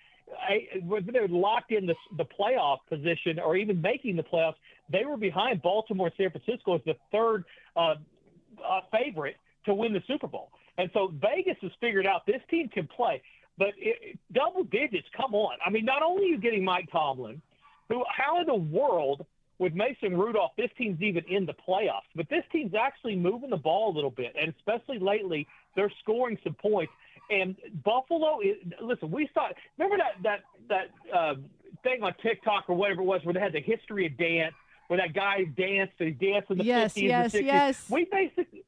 [0.87, 4.55] when they were locked in the, the playoff position or even making the playoffs,
[4.91, 7.45] they were behind Baltimore San Francisco as the third
[7.77, 7.95] uh,
[8.65, 9.37] uh, favorite
[9.67, 10.51] to win the Super Bowl.
[10.79, 13.23] And so Vegas has figured out this team can play.
[13.59, 15.57] But it, double digits, come on.
[15.65, 17.41] I mean, not only are you getting Mike Tomlin,
[17.88, 19.27] who, how in the world
[19.59, 23.57] with Mason Rudolph, this team's even in the playoffs, but this team's actually moving the
[23.57, 26.93] ball a little bit, and especially lately, they're scoring some points.
[27.31, 29.11] And Buffalo is listen.
[29.11, 29.49] We saw.
[29.79, 31.35] Remember that that that uh,
[31.83, 34.55] thing on TikTok or whatever it was, where they had the history of dance,
[34.88, 37.47] where that guy danced and he danced in the yes, 50s yes, and 60s.
[37.47, 37.91] Yes.
[37.91, 38.65] We basically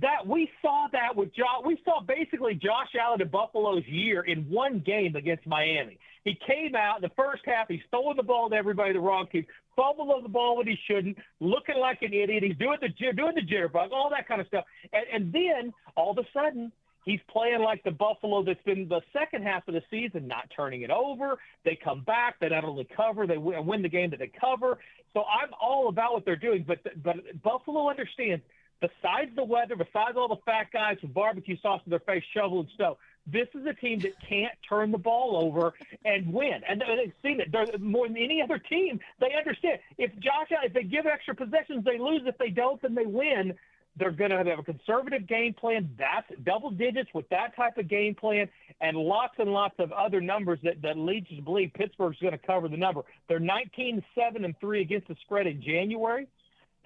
[0.00, 1.62] that we saw that with Josh.
[1.64, 5.98] We saw basically Josh Allen in Buffalo's year in one game against Miami.
[6.24, 7.68] He came out in the first half.
[7.68, 11.16] He's throwing the ball to everybody, the wrong team, fumbling the ball when he shouldn't,
[11.40, 12.42] looking like an idiot.
[12.42, 14.64] He's doing the doing the jitterbug, all that kind of stuff.
[14.92, 16.72] And, and then all of a sudden,
[17.04, 20.82] he's playing like the Buffalo that's been the second half of the season, not turning
[20.82, 21.38] it over.
[21.64, 22.40] They come back.
[22.40, 24.78] They not only cover, they win the game that they cover.
[25.14, 26.64] So I'm all about what they're doing.
[26.66, 28.42] But but Buffalo understands
[28.80, 32.68] besides the weather, besides all the fat guys with barbecue sauce in their face, shoveling
[32.76, 36.60] snow, this is a team that can't turn the ball over and win.
[36.68, 39.00] And they've seen it They're, more than any other team.
[39.20, 42.22] They understand if Josh, if they give extra possessions, they lose.
[42.24, 43.54] If they don't, then they win.
[43.98, 45.90] They're going to have a conservative game plan.
[45.98, 48.48] That's double digits with that type of game plan,
[48.80, 52.32] and lots and lots of other numbers that, that leads you to believe Pittsburgh's going
[52.32, 53.02] to cover the number.
[53.26, 56.28] They're 19 7 and 3 against the spread in January.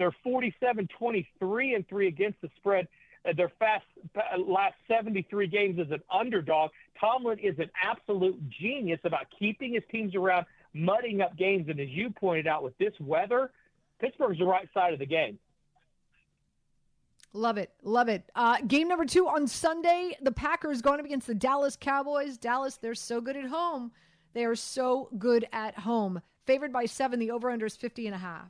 [0.01, 2.89] They're 47 23 and 3 against the spread.
[3.29, 3.85] Uh, their fast
[4.47, 6.71] last 73 games as an underdog.
[6.99, 11.69] Tomlin is an absolute genius about keeping his teams around, mudding up games.
[11.69, 13.51] And as you pointed out, with this weather,
[14.01, 15.39] Pittsburgh's the right side of the game.
[17.35, 17.71] Love it.
[17.83, 18.25] Love it.
[18.35, 20.17] Uh, game number two on Sunday.
[20.23, 22.39] The Packers going up against the Dallas Cowboys.
[22.39, 23.93] Dallas, they're so good at home.
[24.33, 26.23] They are so good at home.
[26.47, 27.21] Favored by seven.
[27.21, 28.49] The over under is 50 and a half.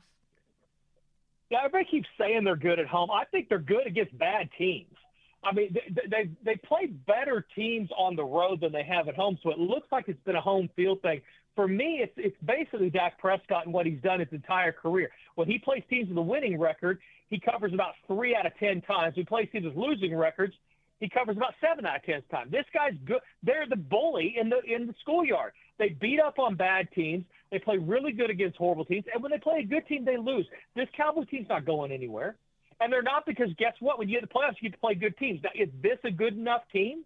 [1.51, 3.11] Yeah, everybody keeps saying they're good at home.
[3.11, 4.95] I think they're good against bad teams.
[5.43, 9.15] I mean, they, they they play better teams on the road than they have at
[9.15, 11.21] home, so it looks like it's been a home field thing.
[11.57, 15.09] For me, it's it's basically Dak Prescott and what he's done his entire career.
[15.35, 18.81] When he plays teams with a winning record, he covers about three out of ten
[18.81, 19.17] times.
[19.17, 20.53] When he plays teams with losing records,
[21.01, 22.49] he covers about seven out of ten times.
[22.51, 23.19] This guy's good.
[23.43, 25.51] They're the bully in the in the schoolyard.
[25.79, 27.25] They beat up on bad teams.
[27.51, 29.03] They play really good against horrible teams.
[29.13, 30.47] And when they play a good team, they lose.
[30.75, 32.35] This Cowboy team's not going anywhere.
[32.79, 33.99] And they're not because guess what?
[33.99, 35.41] When you get the playoffs, you get to play good teams.
[35.43, 37.03] Now, is this a good enough team?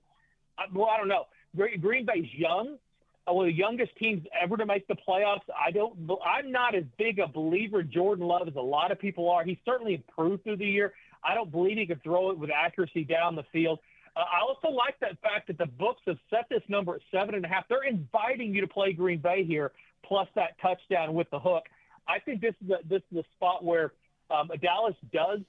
[0.74, 1.26] Well, I don't know.
[1.56, 2.78] Green Bay's young.
[3.28, 5.42] Uh, one of the youngest teams ever to make the playoffs.
[5.60, 6.10] I don't.
[6.24, 9.44] I'm not as big a believer in Jordan Love as a lot of people are.
[9.44, 10.94] He's certainly improved through the year.
[11.24, 13.80] I don't believe he can throw it with accuracy down the field.
[14.16, 17.34] Uh, I also like that fact that the books have set this number at seven
[17.36, 17.68] and a half.
[17.68, 19.72] They're inviting you to play Green Bay here
[20.08, 21.64] plus that touchdown with the hook.
[22.08, 23.94] I think this is a, this is a spot where
[24.30, 25.40] um, Dallas does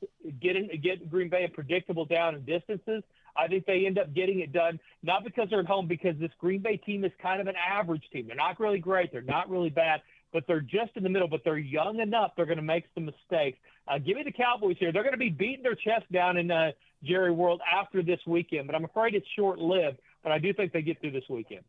[0.40, 3.02] get in, get Green Bay a predictable down in distances.
[3.36, 6.30] I think they end up getting it done not because they're at home, because this
[6.38, 8.26] Green Bay team is kind of an average team.
[8.26, 10.00] They're not really great, they're not really bad,
[10.32, 11.28] but they're just in the middle.
[11.28, 13.58] But they're young enough; they're going to make some mistakes.
[13.88, 14.92] Uh, give me the Cowboys here.
[14.92, 16.72] They're going to be beating their chest down in uh,
[17.04, 19.98] Jerry World after this weekend, but I'm afraid it's short lived.
[20.22, 21.62] But I do think they get through this weekend.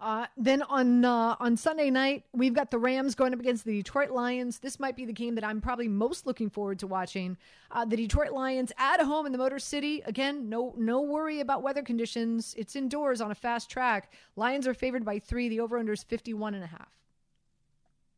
[0.00, 3.72] Uh, then on uh, on Sunday night, we've got the Rams going up against the
[3.72, 4.60] Detroit Lions.
[4.60, 7.36] This might be the game that I'm probably most looking forward to watching.
[7.72, 10.02] Uh, the Detroit Lions at home in the Motor City.
[10.06, 12.54] Again, no no worry about weather conditions.
[12.56, 14.12] It's indoors on a fast track.
[14.36, 15.48] Lions are favored by three.
[15.48, 16.97] The over/under is 51 and a half.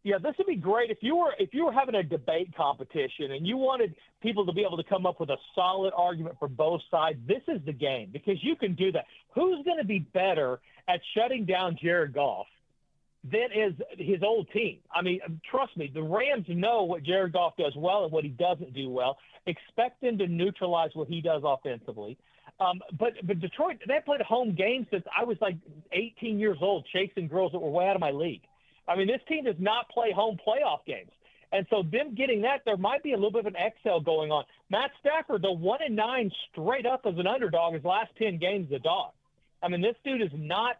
[0.03, 3.33] Yeah, this would be great if you were if you were having a debate competition
[3.33, 6.49] and you wanted people to be able to come up with a solid argument for
[6.49, 7.19] both sides.
[7.27, 9.05] This is the game because you can do that.
[9.35, 12.47] Who's going to be better at shutting down Jared Goff
[13.25, 14.79] than is his old team.
[14.95, 15.21] I mean,
[15.51, 18.89] trust me, the Rams know what Jared Goff does well and what he doesn't do
[18.89, 19.19] well.
[19.47, 22.17] Expect him to neutralize what he does offensively.
[22.59, 25.57] Um, but but Detroit, they played home game since I was like
[25.93, 28.43] 18 years old, chasing girls that were way out of my league.
[28.91, 31.11] I mean, this team does not play home playoff games.
[31.53, 34.31] And so them getting that, there might be a little bit of an excel going
[34.31, 34.45] on.
[34.69, 38.71] Matt Stafford, the one and nine straight up as an underdog, his last ten games
[38.73, 39.13] a dog.
[39.63, 40.77] I mean, this dude is not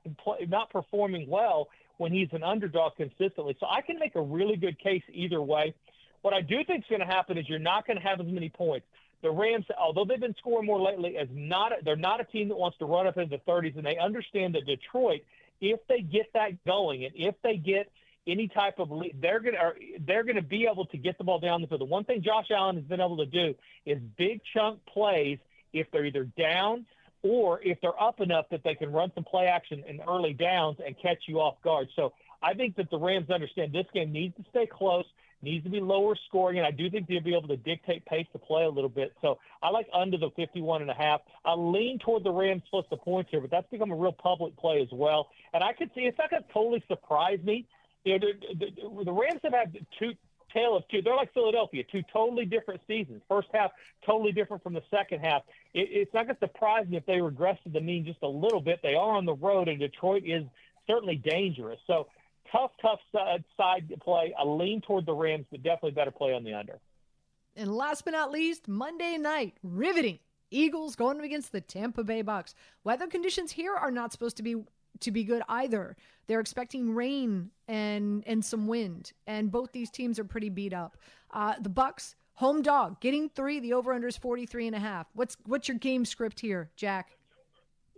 [0.49, 3.57] not performing well when he's an underdog consistently.
[3.61, 5.75] So I can make a really good case either way.
[6.23, 8.27] What I do think is going to happen is you're not going to have as
[8.27, 8.87] many points.
[9.23, 12.57] The Rams, although they've been scoring more lately, is not they're not a team that
[12.57, 15.21] wants to run up into the 30s, and they understand that Detroit,
[15.61, 17.91] if they get that going, and if they get
[18.27, 19.73] any type of lead, they're going to
[20.07, 21.81] they're going to be able to get the ball down the field.
[21.81, 23.55] The one thing Josh Allen has been able to do
[23.87, 25.39] is big chunk plays
[25.73, 26.87] if they're either down
[27.23, 30.79] or if they're up enough that they can run some play action in early downs
[30.85, 31.89] and catch you off guard.
[31.97, 32.13] So
[32.43, 35.05] I think that the Rams understand this game needs to stay close,
[35.43, 38.27] needs to be lower scoring, and I do think they'll be able to dictate pace
[38.33, 39.13] to play a little bit.
[39.21, 41.21] So I like under the 51 and a half.
[41.45, 44.57] I lean toward the Rams plus the points here, but that's become a real public
[44.57, 45.29] play as well.
[45.53, 47.67] And I could see it's not going to totally surprise me
[48.05, 48.27] you know,
[48.59, 50.13] the, the, Rams have had two
[50.53, 51.03] tale of two.
[51.03, 53.23] They're like Philadelphia, two totally different seasons.
[53.29, 53.71] First half
[54.05, 55.43] totally different from the second half.
[55.75, 58.29] It, it's not going to surprise me if they regress to the mean just a
[58.29, 58.81] little bit.
[58.83, 60.45] They are on the road, and Detroit is
[60.87, 61.79] certainly dangerous.
[61.87, 62.09] So
[62.51, 64.35] tough, tough side, side play.
[64.39, 66.79] I lean toward the Rams, but definitely better play on the under.
[67.57, 70.19] And last but not least, Monday night, riveting.
[70.53, 72.55] Eagles going against the Tampa Bay Bucs.
[72.83, 74.57] Weather conditions here are not supposed to be
[75.01, 75.97] to be good either.
[76.27, 80.97] They're expecting rain and and some wind, and both these teams are pretty beat up.
[81.33, 83.61] Uh, the Bucs home dog getting three.
[83.61, 85.07] The over under is 43 and a half.
[85.15, 87.17] What's what's your game script here, Jack?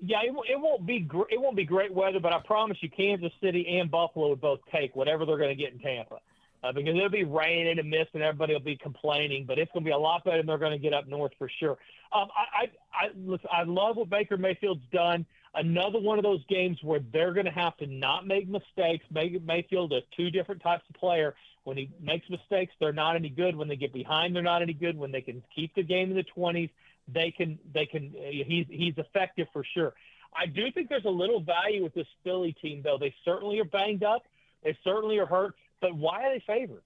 [0.04, 2.90] Yeah, it, it won't be gr- it won't be great weather, but I promise you,
[2.90, 6.18] Kansas City and Buffalo would both take whatever they're going to get in Tampa.
[6.64, 9.82] Uh, because it'll be raining and mist and everybody will be complaining, but it's going
[9.82, 11.76] to be a lot better than they're going to get up north for sure.
[12.12, 16.44] Um, I, I, I, listen, I love what Baker Mayfield's done another one of those
[16.48, 19.04] games where they're going to have to not make mistakes.
[19.10, 21.34] Mayfield is two different types of player.
[21.64, 23.54] When he makes mistakes, they're not any good.
[23.54, 24.96] When they get behind, they're not any good.
[24.96, 26.70] When they can keep the game in the 20s,
[27.08, 28.14] they can they can.
[28.16, 29.92] Uh, he's he's effective for sure.
[30.34, 32.96] I do think there's a little value with this Philly team, though.
[32.98, 34.22] They certainly are banged up.
[34.64, 35.54] They certainly are hurt.
[35.80, 36.82] But why are they favored?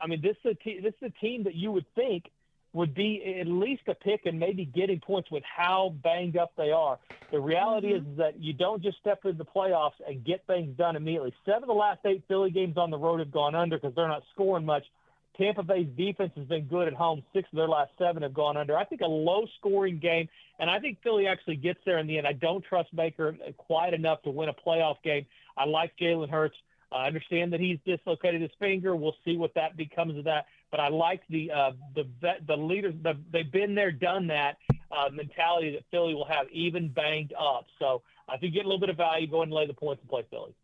[0.00, 2.30] I mean, this is a te- this is a team that you would think
[2.72, 6.70] would be at least a pick and maybe getting points with how banged up they
[6.70, 6.98] are.
[7.32, 8.12] The reality mm-hmm.
[8.12, 11.34] is that you don't just step into the playoffs and get things done immediately.
[11.44, 14.08] Seven of the last eight Philly games on the road have gone under because they're
[14.08, 14.84] not scoring much.
[15.36, 17.22] Tampa Bay's defense has been good at home.
[17.32, 18.76] Six of their last seven have gone under.
[18.76, 22.18] I think a low scoring game, and I think Philly actually gets there in the
[22.18, 22.26] end.
[22.26, 25.24] I don't trust Baker quite enough to win a playoff game.
[25.56, 26.56] I like Jalen Hurts.
[26.92, 28.96] I understand that he's dislocated his finger.
[28.96, 30.46] We'll see what that becomes of that.
[30.70, 32.04] But I like the uh, the
[32.46, 32.94] the leaders.
[33.02, 34.56] The, they've been there, done that
[34.90, 37.66] uh, mentality that Philly will have, even banged up.
[37.78, 40.10] So I think get a little bit of value, go and lay the points and
[40.10, 40.54] play Philly.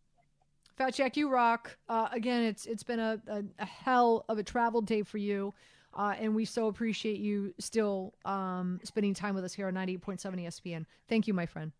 [0.77, 1.77] Fat Jack, you rock.
[1.89, 5.55] Uh, again, it's it's been a, a, a, hell of a travel day for you,
[5.95, 10.20] uh, and we so appreciate you still um, spending time with us here on 98.7
[10.20, 10.85] ESPN.
[11.09, 11.72] Thank you, my friend.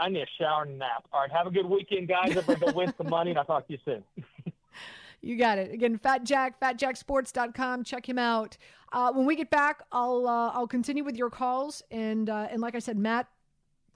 [0.00, 1.06] I need a shower and nap.
[1.12, 2.36] All right, have a good weekend, guys.
[2.36, 4.02] I'm going to win some money, and I'll talk to you soon.
[5.22, 5.70] You got it.
[5.72, 7.84] Again, Fat Jack, fatjacksports.com.
[7.84, 8.56] Check him out.
[8.92, 12.60] Uh, when we get back, I'll uh, I'll continue with your calls and uh, and
[12.60, 13.28] like I said, Matt,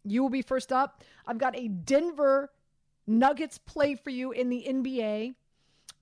[0.05, 1.03] you will be first up.
[1.27, 2.53] I've got a Denver
[3.07, 5.35] Nuggets play for you in the NBA,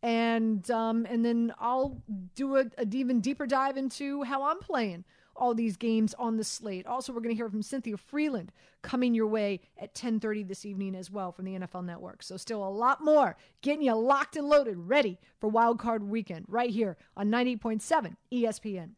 [0.02, 2.02] and um, and then I'll
[2.34, 5.04] do a, a even deeper dive into how I'm playing
[5.36, 6.86] all these games on the slate.
[6.86, 8.48] Also, we're going to hear from Cynthia Frelund
[8.82, 12.22] coming your way at 10:30 this evening as well from the NFL Network.
[12.22, 16.46] So still a lot more getting you locked and loaded, ready for Wild Card Weekend
[16.48, 18.90] right here on 98.7 ESPN.